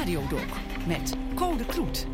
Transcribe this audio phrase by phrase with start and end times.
[0.00, 0.46] Radiodoc
[0.86, 2.06] met Code Kloet.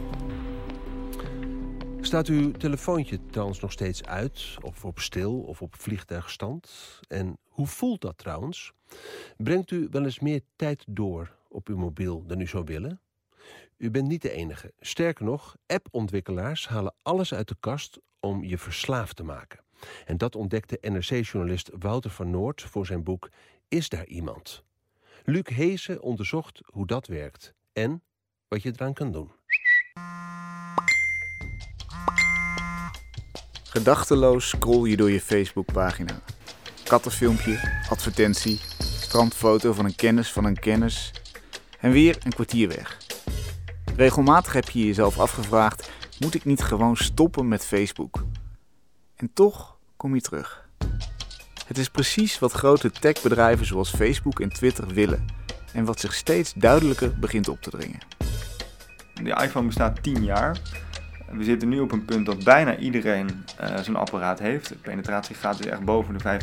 [2.00, 6.70] Staat uw telefoontje trouwens nog steeds uit, of op stil, of op vliegtuigstand?
[7.08, 8.72] En hoe voelt dat trouwens?
[9.36, 13.00] Brengt u wel eens meer tijd door op uw mobiel dan u zou willen?
[13.76, 14.72] U bent niet de enige.
[14.80, 19.60] Sterker nog, appontwikkelaars halen alles uit de kast om je verslaafd te maken.
[20.04, 23.30] En dat ontdekte NRC-journalist Wouter van Noord voor zijn boek
[23.68, 24.64] Is daar iemand?
[25.24, 28.02] Luc Heesen onderzocht hoe dat werkt en
[28.48, 29.30] wat je eraan kan doen.
[33.62, 36.20] Gedachteloos scroll je door je Facebookpagina.
[36.84, 41.12] Kattenfilmpje, advertentie, strandfoto van een kennis van een kennis
[41.80, 42.98] en weer een kwartier weg.
[43.96, 48.24] Regelmatig heb je jezelf afgevraagd: moet ik niet gewoon stoppen met Facebook?
[49.16, 50.68] En toch kom je terug.
[51.66, 55.44] Het is precies wat grote techbedrijven zoals Facebook en Twitter willen
[55.76, 57.98] en wat zich steeds duidelijker begint op te dringen.
[59.22, 60.58] De iPhone bestaat 10 jaar.
[61.30, 64.68] We zitten nu op een punt dat bijna iedereen uh, zo'n apparaat heeft.
[64.68, 66.40] De penetratiegraad is echt boven de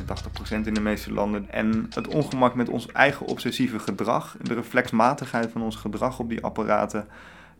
[0.61, 1.49] 85% in de meeste landen.
[1.49, 6.43] En het ongemak met ons eigen obsessieve gedrag, de reflexmatigheid van ons gedrag op die
[6.43, 7.07] apparaten,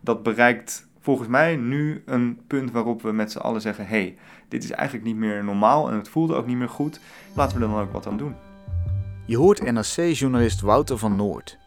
[0.00, 4.16] dat bereikt volgens mij nu een punt waarop we met z'n allen zeggen: hé, hey,
[4.48, 7.00] dit is eigenlijk niet meer normaal en het voelt ook niet meer goed.
[7.34, 8.34] Laten we er dan ook wat aan doen.
[9.26, 11.58] Je hoort NRC-journalist Wouter van Noord.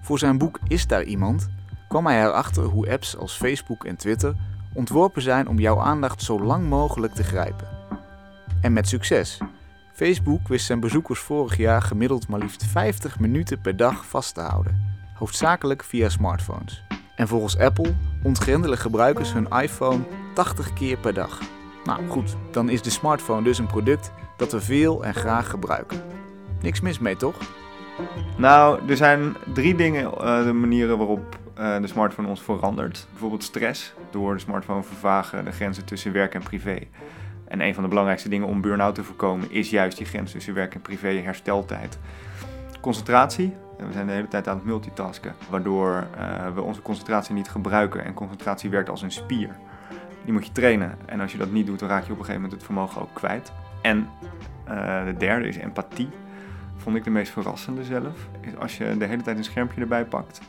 [0.00, 1.48] Voor zijn boek Is daar iemand?
[1.88, 4.34] kwam hij erachter hoe apps als Facebook en Twitter
[4.72, 7.68] ontworpen zijn om jouw aandacht zo lang mogelijk te grijpen.
[8.60, 9.38] En met succes.
[9.92, 14.40] Facebook wist zijn bezoekers vorig jaar gemiddeld maar liefst 50 minuten per dag vast te
[14.40, 16.82] houden, hoofdzakelijk via smartphones.
[17.16, 21.40] En volgens Apple ontgrendelen gebruikers hun iPhone 80 keer per dag.
[21.84, 26.13] Nou goed, dan is de smartphone dus een product dat we veel en graag gebruiken.
[26.64, 27.36] Niks mis mee, toch?
[28.36, 33.06] Nou, er zijn drie dingen, uh, de manieren waarop uh, de smartphone ons verandert.
[33.10, 33.94] Bijvoorbeeld stress.
[34.10, 36.78] Door de smartphone vervagen de grenzen tussen werk en privé.
[37.48, 40.54] En een van de belangrijkste dingen om burn-out te voorkomen is juist die grens tussen
[40.54, 41.98] werk en privé, hersteltijd.
[42.80, 43.54] Concentratie.
[43.78, 48.04] We zijn de hele tijd aan het multitasken, waardoor uh, we onze concentratie niet gebruiken.
[48.04, 49.56] En concentratie werkt als een spier.
[50.24, 50.98] Die moet je trainen.
[51.06, 53.02] En als je dat niet doet, dan raak je op een gegeven moment het vermogen
[53.02, 53.52] ook kwijt.
[53.82, 54.08] En
[55.04, 56.08] de derde is empathie.
[56.76, 58.28] Vond ik de meest verrassende zelf.
[58.40, 60.40] Is als je de hele tijd een schermpje erbij pakt.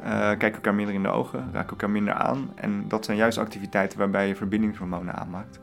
[0.00, 2.50] Uh, kijk elkaar minder in de ogen, raak elkaar minder aan.
[2.54, 5.60] En dat zijn juist activiteiten waarbij je verbindingshormonen aanmaakt.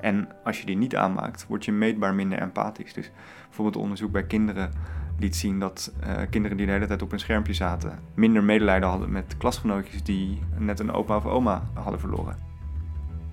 [0.00, 2.92] En als je die niet aanmaakt, word je meetbaar minder empathisch.
[2.92, 3.10] Dus
[3.46, 4.70] bijvoorbeeld onderzoek bij kinderen
[5.18, 8.88] liet zien dat uh, kinderen die de hele tijd op een schermpje zaten, minder medelijden
[8.88, 12.36] hadden met klasgenootjes die net een opa of oma hadden verloren.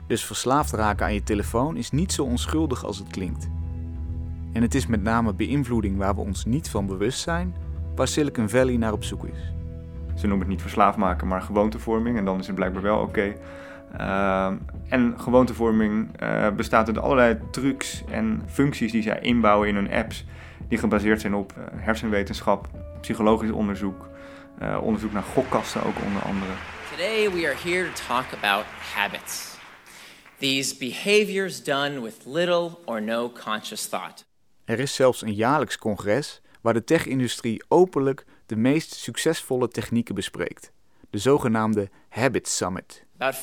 [0.07, 3.50] Dus verslaafd raken aan je telefoon is niet zo onschuldig als het klinkt.
[4.53, 7.55] En het is met name beïnvloeding waar we ons niet van bewust zijn,
[7.95, 9.53] waar Silicon Valley naar op zoek is.
[10.15, 12.17] Ze noemen het niet verslaafd maken, maar gewoontevorming.
[12.17, 13.07] En dan is het blijkbaar wel oké.
[13.07, 13.38] Okay.
[13.99, 14.53] Uh,
[14.89, 20.25] en gewoontevorming uh, bestaat uit allerlei trucs en functies die zij inbouwen in hun apps.
[20.67, 22.67] Die gebaseerd zijn op uh, hersenwetenschap,
[23.01, 24.07] psychologisch onderzoek,
[24.81, 26.51] onderzoek naar gokkasten ook onder andere.
[26.89, 28.65] Today we are here to talk about
[28.95, 29.57] habits.
[30.38, 34.28] These behaviors done with little or no conscious thought.
[34.69, 40.72] Er is zelfs een jaarlijks congres waar de tech-industrie openlijk de meest succesvolle technieken bespreekt.
[41.09, 43.03] De zogenaamde Habit Summit.
[43.18, 43.40] About 50%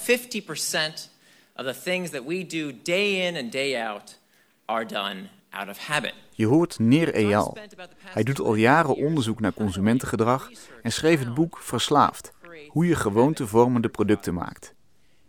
[1.55, 4.21] of the things that we do day in and day out
[4.65, 6.15] are done out of habit.
[6.31, 7.57] Je hoort Neer Eyal.
[7.99, 10.51] Hij doet al jaren onderzoek naar consumentengedrag
[10.83, 12.33] en schreef het boek Verslaafd:
[12.69, 14.75] hoe je gewoontevormende producten maakt.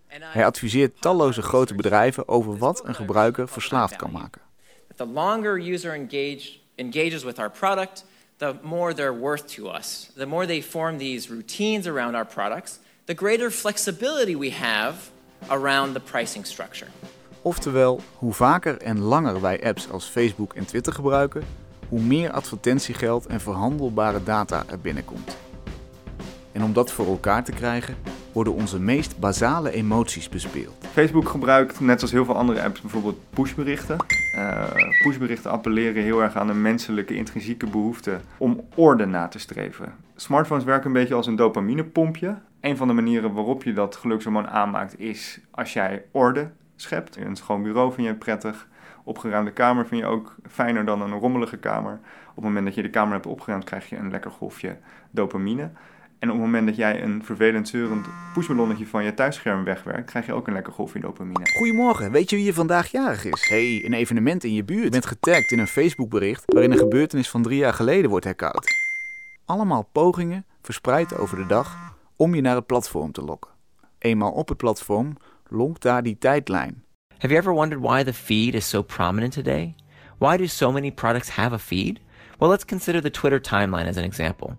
[0.08, 4.46] Hij adviseert talloze grote bedrijven over wat een gebruiker verslaafd kan maken.
[4.97, 8.03] The longer a user engage, engages with our product,
[8.38, 10.12] the more they're worth to us.
[10.16, 14.96] The more they form these routines around our products, the greater flexibility we have
[15.50, 16.90] around the pricing structure.
[17.41, 21.44] Oftewel, hoe vaker en langer wij apps als Facebook en Twitter gebruiken,
[21.90, 25.38] hoe meer advertentiegeld en verhandelbare data er binnenkomt.
[26.52, 27.97] En om dat voor elkaar te krijgen,
[28.37, 30.85] worden onze meest basale emoties bespeeld.
[30.91, 33.97] Facebook gebruikt, net als heel veel andere apps, bijvoorbeeld pushberichten.
[34.35, 34.63] Uh,
[35.03, 39.93] pushberichten appelleren heel erg aan een menselijke intrinsieke behoefte om orde na te streven.
[40.16, 42.37] Smartphones werken een beetje als een dopaminepompje.
[42.61, 47.17] Een van de manieren waarop je dat gelukshormoon aanmaakt is als jij orde schept.
[47.17, 48.67] Een schoon bureau vind je prettig.
[49.03, 51.99] Opgeruimde kamer vind je ook fijner dan een rommelige kamer.
[52.29, 54.78] Op het moment dat je de kamer hebt opgeruimd, krijg je een lekker golfje
[55.11, 55.69] dopamine.
[56.19, 60.25] En op het moment dat jij een vervelend zeurend pushballonnetje van je thuisscherm wegwerkt, krijg
[60.25, 61.49] je ook een lekker golfje dopamine.
[61.58, 63.49] Goedemorgen, weet je wie je vandaag jarig is?
[63.49, 64.84] hey, een evenement in je buurt.
[64.84, 68.75] Je bent getagd in een Facebookbericht waarin een gebeurtenis van drie jaar geleden wordt herkoud.
[69.46, 73.52] Allemaal pogingen, verspreid over de dag, om je naar het platform te lokken.
[73.99, 75.17] Eenmaal op het platform
[75.47, 76.84] lonkt daar die tijdlijn.
[77.09, 79.75] Have you ever wondered why the feed is so prominent today?
[80.17, 81.99] Why do so many products have a feed?
[82.37, 84.58] Well, let's consider the Twitter timeline as an example.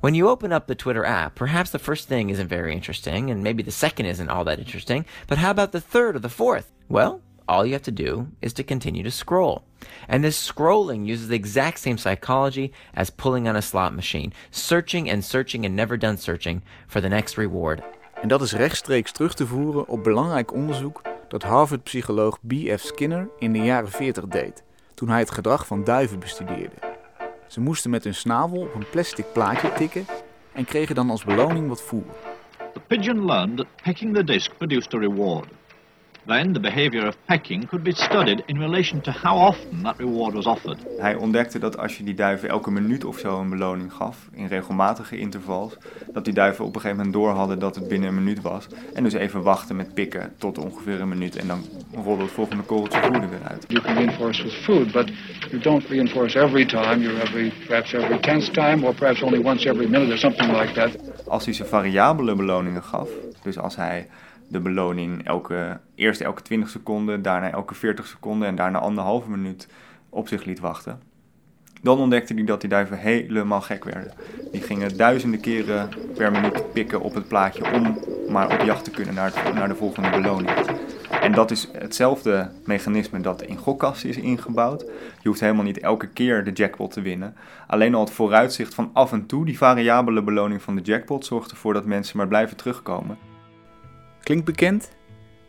[0.00, 3.42] When you open up the Twitter app, perhaps the first thing isn't very interesting, and
[3.42, 6.70] maybe the second isn't all that interesting, but how about the third or the fourth?
[6.88, 9.64] Well, all you have to do is to continue to scroll.
[10.06, 15.10] And this scrolling uses the exact same psychology as pulling on a slot machine, searching
[15.10, 17.82] and searching and never done searching for the next reward.
[18.22, 22.80] En dat is rechtstreeks terug te voeren op belangrijk onderzoek dat Harvard-psycholoog B.F.
[22.80, 24.62] Skinner in de jaren 40 deed,
[24.94, 26.97] toen hij het gedrag van duiven bestudeerde.
[27.48, 30.06] Ze moesten met hun snavel op een plastic plaatje tikken
[30.52, 32.14] en kregen dan als beloning wat voer.
[32.72, 35.46] The pigeon learned that pecking the disc produced a reward.
[36.28, 40.34] Then the behavior of pecking could be studied in relation to how often that reward
[40.34, 40.76] was offered.
[40.98, 44.46] Hij ontdekte dat als je die duiven elke minuut of zo een beloning gaf, in
[44.46, 45.76] regelmatige intervals,
[46.12, 48.66] dat die duiven op een gegeven moment door hadden dat het binnen een minuut was.
[48.94, 51.64] En dus even wachten met pikken tot ongeveer een minuut en dan
[52.04, 53.64] rolde het volgende korreltje voer weer uit.
[53.68, 55.10] You can reinforce with food, but
[55.50, 56.98] you don't reinforce every time.
[57.00, 60.72] You're every, perhaps every tenth time, or perhaps only once every minute, or something like
[60.72, 61.26] that.
[61.28, 63.08] Als hij ze variabele beloningen gaf,
[63.42, 64.06] dus als hij
[64.48, 69.68] de beloning elke, eerst elke 20 seconden, daarna elke 40 seconden en daarna anderhalve minuut
[70.08, 71.00] op zich liet wachten.
[71.82, 74.12] Dan ontdekte hij dat die duiven helemaal gek werden.
[74.52, 77.98] Die gingen duizenden keren per minuut pikken op het plaatje om
[78.28, 80.50] maar op jacht te kunnen naar, naar de volgende beloning.
[81.20, 84.80] En dat is hetzelfde mechanisme dat in gokkasten is ingebouwd.
[85.22, 87.36] Je hoeft helemaal niet elke keer de jackpot te winnen.
[87.66, 91.50] Alleen al het vooruitzicht van af en toe, die variabele beloning van de jackpot, zorgt
[91.50, 93.27] ervoor dat mensen maar blijven terugkomen.
[94.28, 94.88] Klinkt bekend?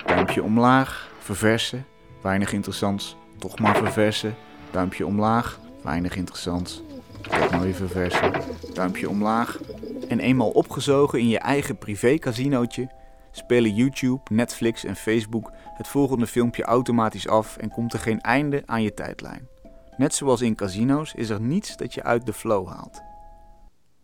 [0.05, 1.85] Duimpje omlaag, verversen,
[2.21, 4.35] weinig interessants, toch maar verversen.
[4.71, 6.83] Duimpje omlaag, weinig interessants,
[7.21, 8.31] toch maar weer verversen.
[8.73, 9.59] Duimpje omlaag.
[10.07, 12.91] En eenmaal opgezogen in je eigen privé-casinootje,
[13.31, 18.63] spelen YouTube, Netflix en Facebook het volgende filmpje automatisch af en komt er geen einde
[18.65, 19.47] aan je tijdlijn.
[19.97, 23.01] Net zoals in casino's is er niets dat je uit de flow haalt.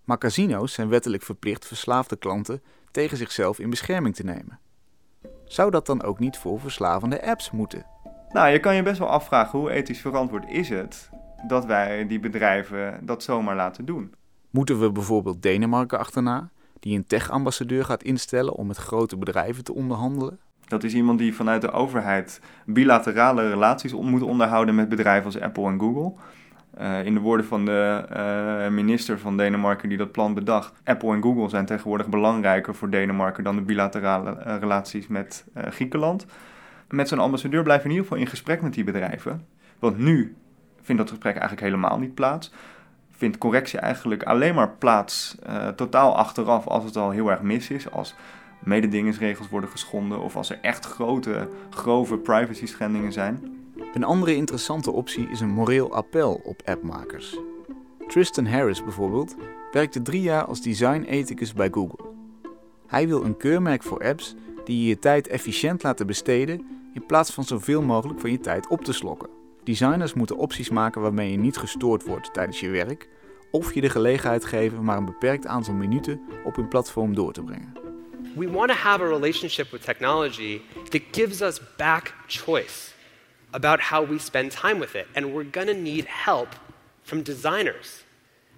[0.03, 2.61] Maar casino's zijn wettelijk verplicht verslaafde klanten
[2.91, 4.59] tegen zichzelf in bescherming te nemen.
[5.47, 7.85] Zou dat dan ook niet voor verslavende apps moeten?
[8.29, 11.09] Nou, je kan je best wel afvragen hoe ethisch verantwoord is het
[11.47, 14.13] dat wij die bedrijven dat zomaar laten doen.
[14.49, 16.49] Moeten we bijvoorbeeld Denemarken achterna,
[16.79, 20.39] die een tech-ambassadeur gaat instellen om met grote bedrijven te onderhandelen?
[20.67, 25.67] Dat is iemand die vanuit de overheid bilaterale relaties moet onderhouden met bedrijven als Apple
[25.67, 26.13] en Google.
[26.81, 28.05] Uh, in de woorden van de
[28.67, 30.81] uh, minister van Denemarken die dat plan bedacht.
[30.83, 36.25] Apple en Google zijn tegenwoordig belangrijker voor Denemarken dan de bilaterale uh, relaties met Griekenland.
[36.89, 39.45] Met zo'n ambassadeur we in ieder geval in gesprek met die bedrijven.
[39.79, 40.35] Want nu
[40.81, 42.53] vindt dat gesprek eigenlijk helemaal niet plaats.
[43.11, 45.37] Vindt correctie eigenlijk alleen maar plaats
[45.75, 47.91] totaal achteraf als het al heel erg mis is.
[47.91, 48.15] Als
[48.59, 53.64] mededingingsregels worden geschonden of als er echt grote, grove privacy schendingen zijn.
[53.95, 57.37] Een andere interessante optie is een moreel appel op appmakers.
[58.07, 59.35] Tristan Harris bijvoorbeeld
[59.71, 62.05] werkte drie jaar als design-ethicus bij Google.
[62.87, 67.31] Hij wil een keurmerk voor apps die je je tijd efficiënt laten besteden in plaats
[67.31, 69.29] van zoveel mogelijk van je tijd op te slokken.
[69.63, 73.09] Designers moeten opties maken waarmee je niet gestoord wordt tijdens je werk
[73.51, 77.43] of je de gelegenheid geven maar een beperkt aantal minuten op hun platform door te
[77.43, 77.73] brengen.
[78.35, 82.94] We want to have a relationship with technology that gives us back choice.
[83.55, 85.07] About how we spend time with it.
[85.15, 86.49] And we're going to need help
[87.03, 88.03] from designers.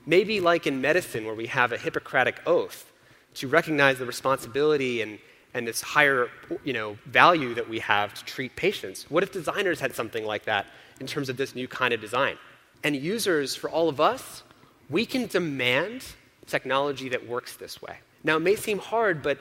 [0.07, 2.91] Maybe like in medicine, where we have a Hippocratic oath
[3.35, 5.19] to recognize the responsibility and,
[5.53, 6.29] and this higher
[6.63, 9.05] you know, value that we have to treat patients.
[9.11, 10.65] What if designers had something like that
[10.99, 12.35] in terms of this new kind of design?
[12.83, 14.41] And users, for all of us,
[14.89, 16.05] we can demand
[16.47, 17.97] technology that works this way.
[18.23, 19.37] Now, it may seem hard, but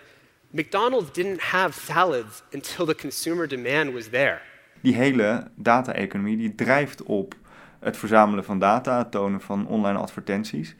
[0.52, 4.42] McDonald's didn't have salads until the consumer demand was there.
[4.86, 7.34] Die hele data-economie die drijft op
[7.78, 10.74] het verzamelen van data, het tonen van online advertenties.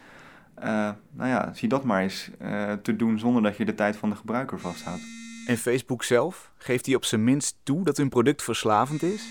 [0.59, 0.65] Uh,
[1.11, 4.11] nou ja, zie dat maar eens uh, te doen zonder dat je de tijd van
[4.11, 5.03] de gebruiker vasthoudt.
[5.47, 6.51] En Facebook zelf?
[6.57, 9.27] Geeft hij op zijn minst toe dat hun product verslavend is?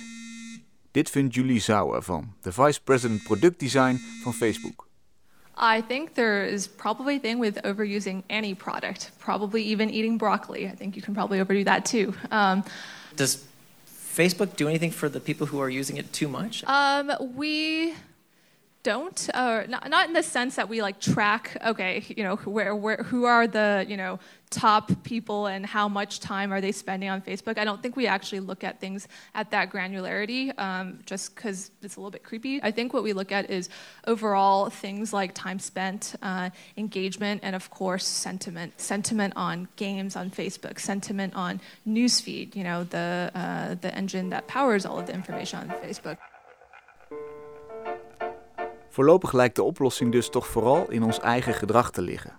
[0.91, 4.87] Dit vindt Julie Zhao ervan, de Vice President Product Design van Facebook.
[5.77, 10.65] I think there is probably a thing with overusing any product, probably even eating broccoli.
[10.65, 12.13] I think you can probably overdo that too.
[12.31, 12.63] Um,
[13.15, 13.37] Does
[14.15, 16.63] Facebook do anything for the people who are using it too much?
[16.65, 17.93] Um, we
[18.85, 22.75] don't, uh, not, not in the sense that we like track, okay, you know, where,
[22.75, 24.19] where, who are the, you know,
[24.51, 27.57] top people and how much time are they spending on Facebook.
[27.57, 31.95] I don't think we actually look at things at that granularity um, just because it's
[31.95, 32.61] a little bit creepy.
[32.61, 33.69] I think what we look at is
[34.05, 38.79] overall things like time spent, uh, engagement, and of course, sentiment.
[38.79, 44.45] Sentiment on games on Facebook, sentiment on newsfeed, you know, the, uh, the engine that
[44.45, 46.19] powers all of the information on Facebook.
[48.95, 52.33] Voorlopig lijkt de oplossing dus toch vooral in ons eigen gedrag te liggen.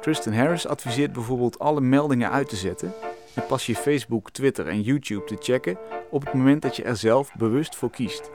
[0.00, 2.92] Tristan Harris adviseert bijvoorbeeld alle meldingen uit te zetten
[3.34, 5.78] en pas je Facebook, Twitter en YouTube te checken
[6.10, 8.30] op het moment dat je er zelf bewust voor kiest.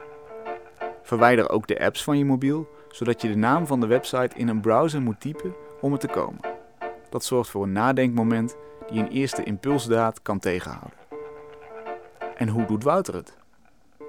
[1.02, 4.48] Verwijder ook de apps van je mobiel, zodat je de naam van de website in
[4.48, 6.40] een browser moet typen om er te komen.
[7.10, 8.56] Dat zorgt voor een nadenkmoment
[8.90, 10.98] die een eerste impulsdaad kan tegenhouden.
[12.36, 13.41] En hoe doet Wouter het?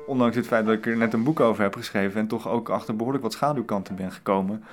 [0.05, 2.69] Ondanks het feit dat ik er net een boek over heb geschreven en toch ook
[2.69, 4.63] achter behoorlijk wat schaduwkanten ben gekomen,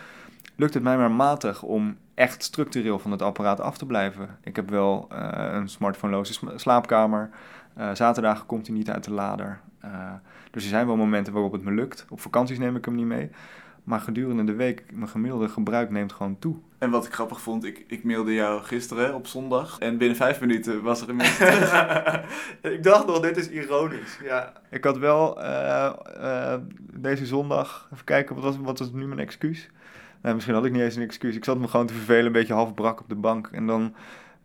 [0.57, 4.39] lukt het mij maar matig om echt structureel van het apparaat af te blijven.
[4.43, 7.31] Ik heb wel uh, een smartphoneloze slaapkamer.
[7.79, 9.61] Uh, zaterdagen komt hij niet uit de lader.
[9.85, 9.91] Uh,
[10.51, 12.07] dus er zijn wel momenten waarop het me lukt.
[12.09, 13.31] Op vakanties neem ik hem niet mee.
[13.91, 16.57] Maar gedurende de week, mijn gemiddelde gebruik neemt gewoon toe.
[16.79, 19.79] En wat ik grappig vond, ik, ik mailde jou gisteren op zondag.
[19.79, 21.31] En binnen vijf minuten was er een mail.
[22.75, 24.19] ik dacht nog, dit is ironisch.
[24.23, 24.53] Ja.
[24.71, 26.55] Ik had wel uh, uh,
[26.93, 29.71] deze zondag, even kijken, wat was, wat was nu mijn excuus?
[30.23, 31.37] Nou, misschien had ik niet eens een excuus.
[31.37, 33.49] Ik zat me gewoon te vervelen, een beetje half brak op de bank.
[33.53, 33.95] En dan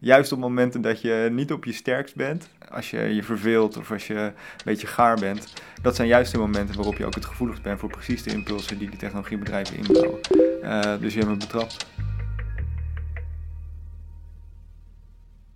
[0.05, 3.91] juist op momenten dat je niet op je sterkst bent, als je je verveelt of
[3.91, 4.33] als je een
[4.65, 7.89] beetje gaar bent, dat zijn juist de momenten waarop je ook het gevoeligst bent voor
[7.89, 10.19] precies de impulsen die die technologiebedrijven inbouwen.
[10.63, 11.85] Uh, dus je hebt me betrapt.